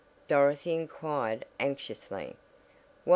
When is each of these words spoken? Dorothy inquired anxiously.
Dorothy 0.27 0.73
inquired 0.73 1.45
anxiously. 1.59 2.35